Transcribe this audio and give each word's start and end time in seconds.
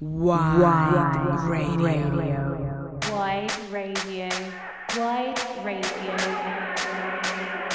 Wide 0.00 1.40
Radio. 1.48 3.00
Wide 3.10 3.50
Radio. 3.72 4.28
Wide 4.96 5.42
Radio. 5.64 7.67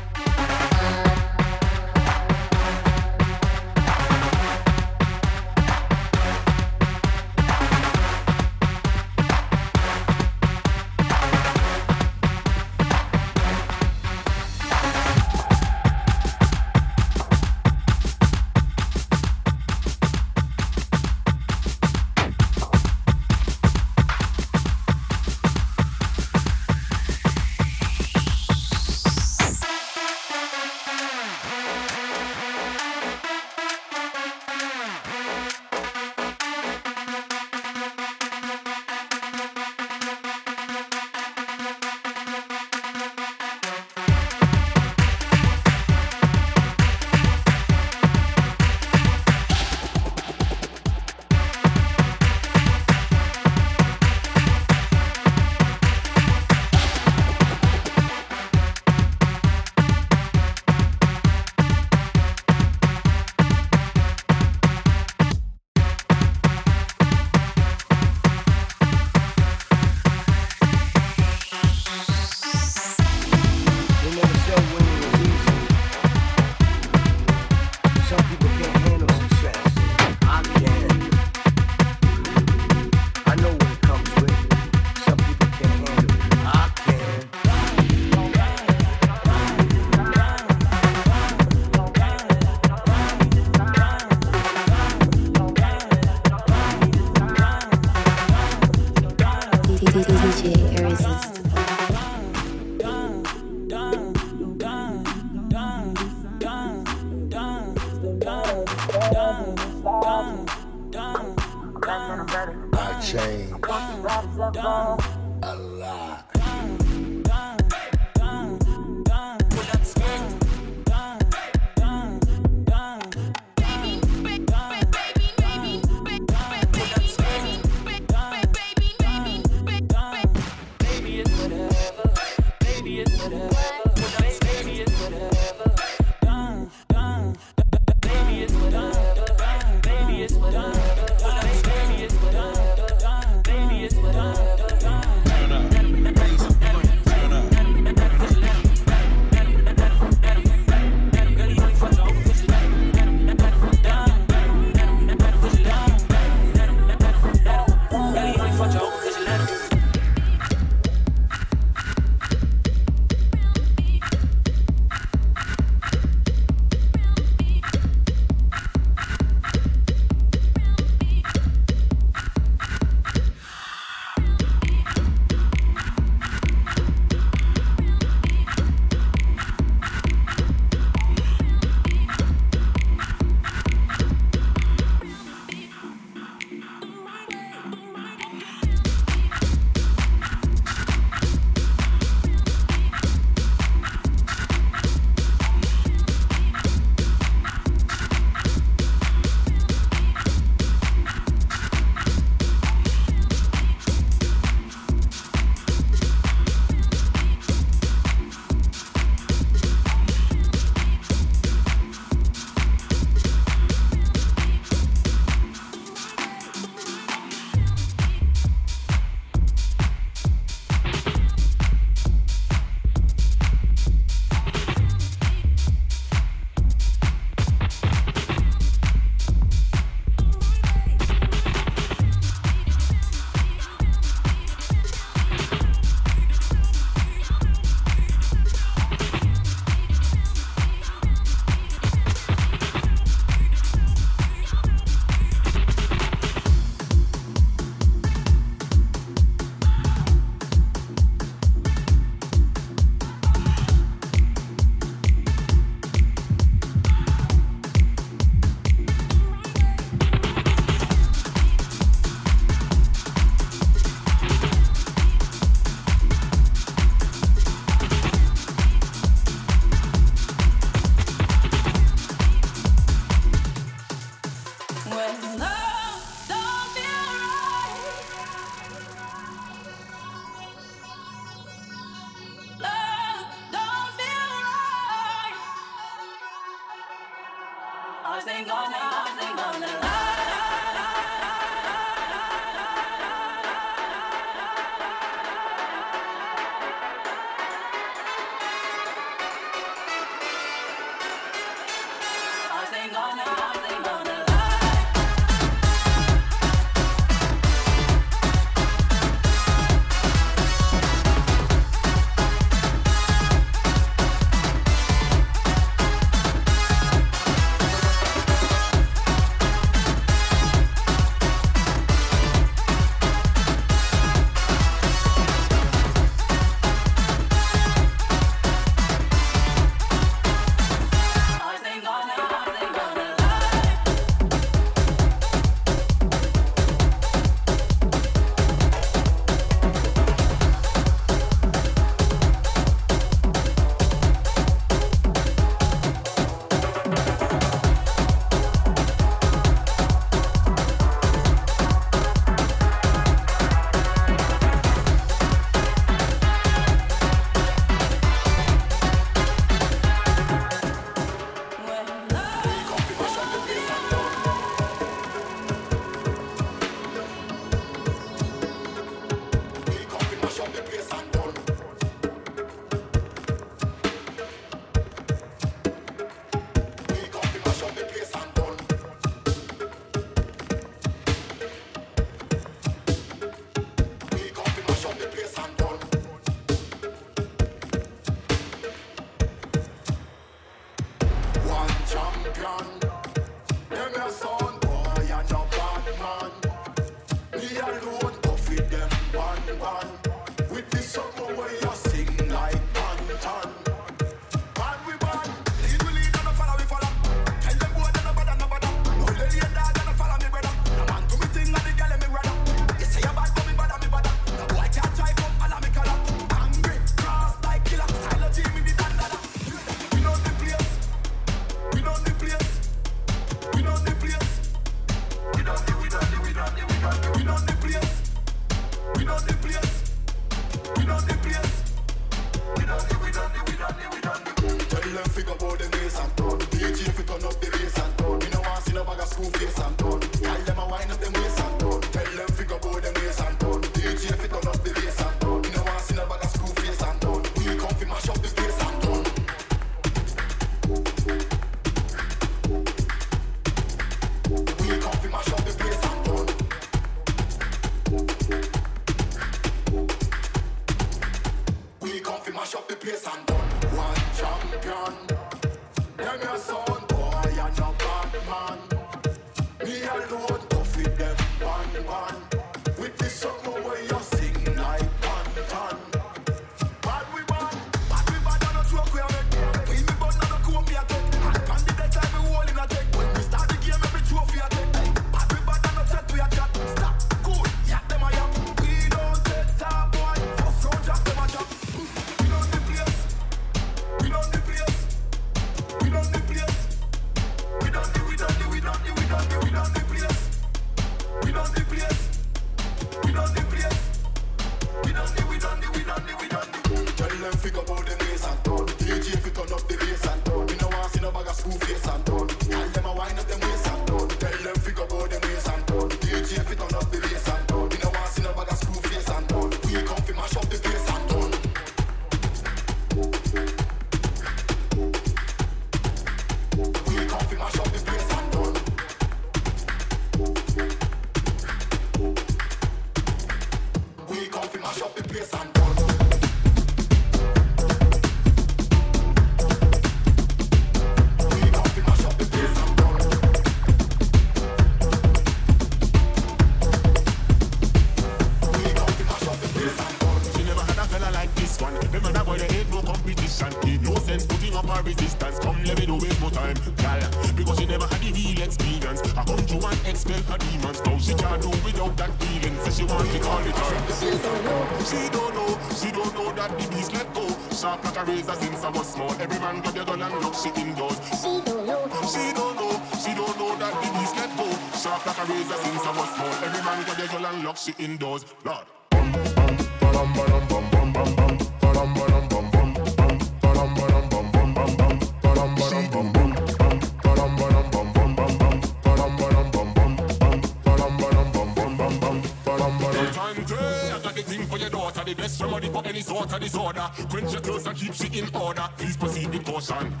Please 598.77 598.97
proceed 598.97 599.29
with 599.29 599.45
caution. 599.45 600.00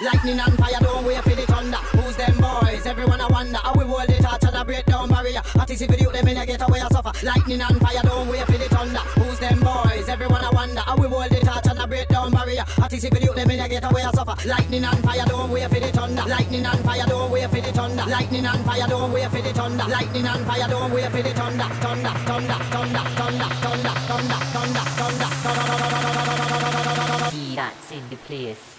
Lightning 0.00 0.38
and 0.38 0.56
fire 0.56 0.78
don't 0.80 1.04
wait 1.04 1.20
for 1.24 1.34
the 1.34 1.42
thunder. 1.42 1.76
Who's 1.98 2.14
them 2.14 2.38
boys? 2.38 2.86
Everyone 2.86 3.20
I 3.20 3.26
wonder 3.26 3.58
how 3.58 3.74
we 3.74 3.84
hold 3.84 4.08
it 4.08 4.22
touch 4.22 4.44
and 4.44 4.54
I 4.54 4.62
break 4.62 4.86
down 4.86 5.08
barrier. 5.08 5.42
I 5.58 5.66
see 5.66 5.86
video 5.86 6.12
them 6.12 6.28
in 6.28 6.36
a 6.36 6.46
get 6.46 6.62
away 6.62 6.80
I 6.80 6.86
suffer. 6.88 7.10
Lightning 7.26 7.60
and 7.60 7.80
fire 7.80 8.02
don't 8.04 8.28
wait 8.28 8.46
for 8.46 8.52
the 8.52 8.68
thunder. 8.68 9.00
Who's 9.18 9.40
them 9.40 9.58
boys? 9.58 10.08
Everyone 10.08 10.44
I 10.44 10.50
wonder 10.50 10.80
how 10.82 10.96
we 10.96 11.08
hold 11.08 11.32
it 11.32 11.42
touch 11.42 11.66
and 11.66 11.80
I 11.80 11.86
break 11.86 12.06
down 12.06 12.30
barrier. 12.30 12.64
I 12.80 12.86
see 12.88 13.08
video 13.08 13.34
them 13.34 13.50
in 13.50 13.58
a 13.58 13.68
get 13.68 13.90
away 13.90 14.02
I 14.02 14.12
suffer. 14.12 14.36
Lightning 14.46 14.84
and 14.84 15.02
fire 15.02 15.26
don't 15.26 15.50
wait 15.50 15.68
for 15.68 15.80
the 15.80 15.90
thunder. 15.90 16.22
Lightning 16.28 16.64
and 16.64 16.78
fire 16.84 17.06
don't 17.08 17.32
wait 17.32 17.50
for 17.50 17.60
the 17.60 17.72
thunder. 17.72 18.04
Lightning 18.06 18.46
and 18.46 18.64
fire 18.64 18.86
don't 18.86 19.12
wait 19.12 19.30
for 19.30 19.42
the 19.42 19.52
thunder. 19.52 19.84
Lightning 19.90 20.26
and 20.26 20.46
fire 20.46 20.68
don't 20.68 20.92
wait 20.92 21.10
for 21.10 21.22
the 21.22 21.34
thunder. 21.34 21.64
Thunder, 21.82 22.14
thunder, 22.22 22.54
thunder, 22.70 23.02
thunder, 23.18 23.50
thunder, 23.58 23.90
thunder, 24.06 24.38
thunder, 24.54 24.84
thunder, 24.94 25.30
thunder. 25.42 25.66
That's 27.56 27.90
in 27.90 28.08
the 28.10 28.16
place. 28.16 28.77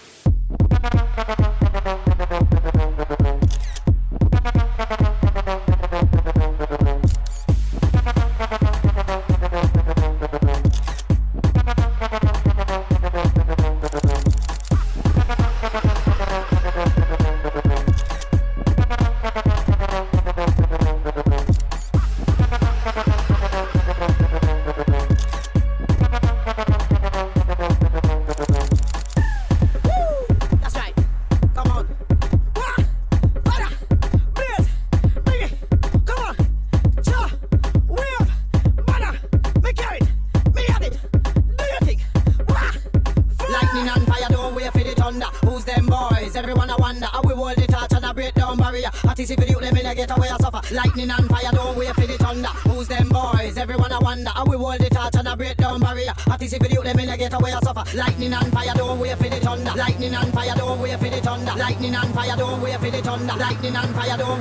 lightning 63.50 63.74
and 63.74 63.94
fire, 63.96 64.16
don't 64.16 64.39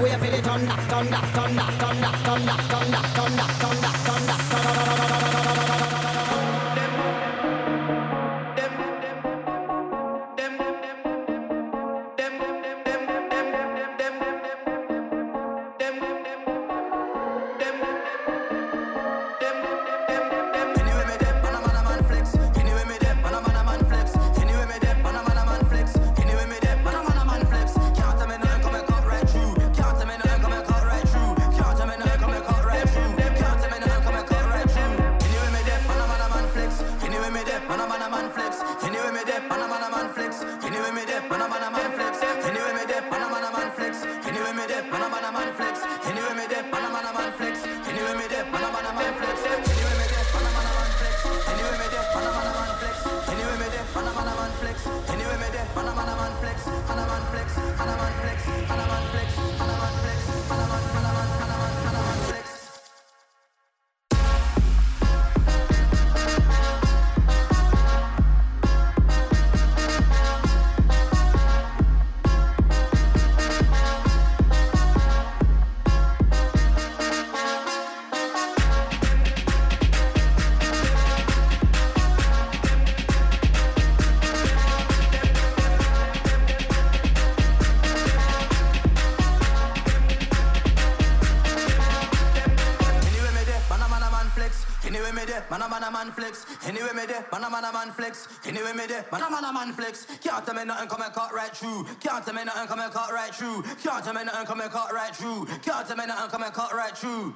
and 99.70 99.78
flex. 99.78 100.06
Can't 100.22 100.46
tell 100.46 100.56
me 100.56 100.66
nothing, 100.66 100.90
come 100.90 101.02
and 101.02 101.14
cut 101.14 101.34
right 101.34 101.56
through. 101.56 101.86
Can't 102.00 102.26
tell 102.26 102.34
me 102.34 102.44
nothing, 102.44 102.68
come 102.68 102.80
and 102.80 102.92
cut 102.92 103.12
right 103.12 103.34
through. 103.34 103.64
Can't 103.84 104.04
tell 104.04 104.14
me 104.14 104.24
nothing, 104.24 104.46
come 104.46 104.62
and 104.62 104.72
cut 104.72 104.92
right 104.92 105.16
through. 105.16 105.46
Can't 105.62 105.88
tell 105.88 105.96
me 105.96 106.06
nothing, 106.06 106.30
come 106.30 106.44
and 106.44 106.54
cut 106.54 106.74
right 106.74 106.98
through. 106.98 107.36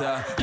yeah. 0.00 0.41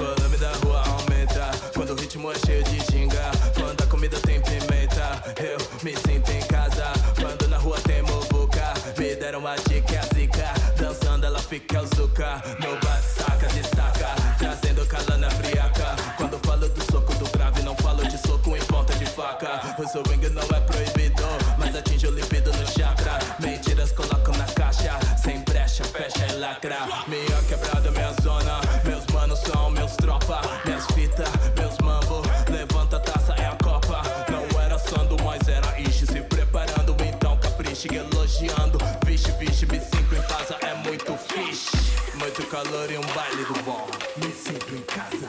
calor 42.63 42.91
e 42.91 42.97
um 42.97 43.01
baile 43.13 43.45
do 43.45 43.63
bom. 43.63 43.87
Me 44.17 44.31
sinto 44.33 44.75
em 44.75 44.81
casa. 44.81 45.27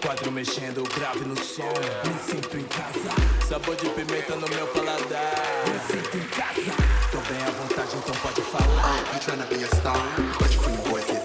Quadro 0.00 0.32
mexendo, 0.32 0.82
grave 0.94 1.20
no 1.26 1.36
som. 1.36 1.62
Me 1.62 2.32
sinto 2.32 2.56
em 2.56 2.64
casa. 2.64 3.46
Sabor 3.46 3.76
de 3.76 3.88
pimenta 3.90 4.34
no 4.36 4.48
meu 4.48 4.66
paladar. 4.68 5.34
Me 5.66 5.78
sinto 5.86 6.16
em 6.16 6.26
casa. 6.28 6.72
Tô 7.12 7.18
bem 7.18 7.42
à 7.42 7.50
vontade, 7.50 7.96
então 7.96 8.14
pode 8.22 8.40
falar. 8.42 8.96
I'm 9.12 9.20
trying 9.20 9.42
to 9.42 9.54
be 9.54 9.62
a 9.62 9.68
star, 9.76 9.98
but 10.38 10.52
you 10.54 10.60
boys 10.90 11.19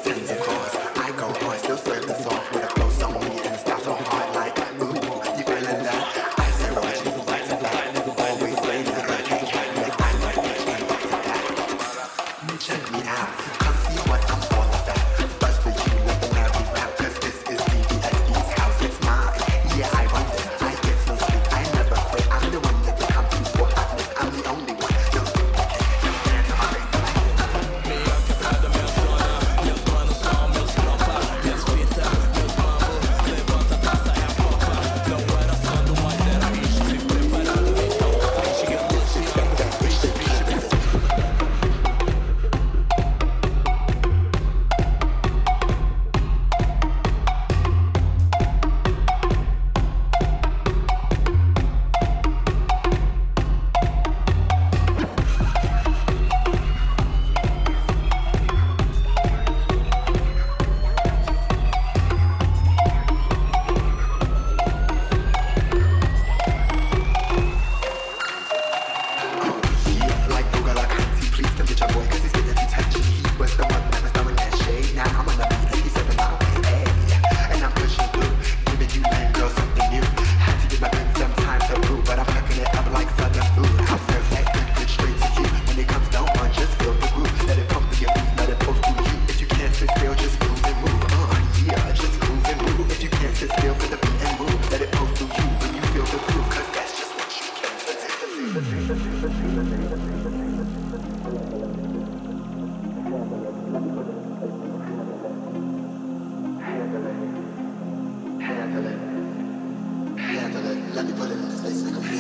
Let 110.96 111.06
me 111.08 111.14
put 111.14 111.30
it 111.30 111.34
in 111.34 111.44
his 111.44 111.62
face 111.62 111.82
like 111.84 111.96
a 111.96 112.15